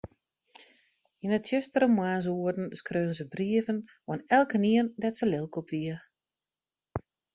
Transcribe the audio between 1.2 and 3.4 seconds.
Yn 'e tsjustere moarnsoeren skreau se